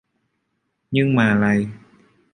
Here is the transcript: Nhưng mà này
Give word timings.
Nhưng 0.91 1.15
mà 1.15 1.33
này 1.37 1.67